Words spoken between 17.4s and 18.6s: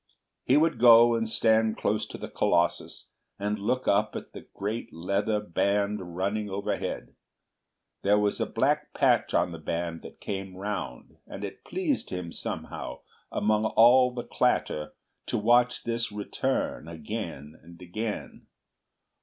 and again.